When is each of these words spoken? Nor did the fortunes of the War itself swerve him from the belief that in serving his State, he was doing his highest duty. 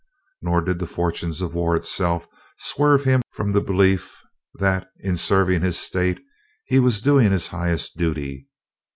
Nor 0.41 0.61
did 0.61 0.79
the 0.79 0.87
fortunes 0.87 1.41
of 1.41 1.51
the 1.51 1.57
War 1.59 1.75
itself 1.75 2.27
swerve 2.57 3.03
him 3.03 3.21
from 3.33 3.51
the 3.51 3.61
belief 3.61 4.23
that 4.55 4.89
in 5.01 5.15
serving 5.15 5.61
his 5.61 5.77
State, 5.77 6.19
he 6.65 6.79
was 6.79 7.01
doing 7.01 7.29
his 7.29 7.49
highest 7.49 7.97
duty. 7.97 8.47